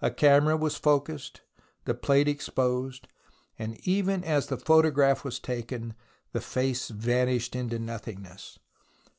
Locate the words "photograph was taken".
4.56-5.92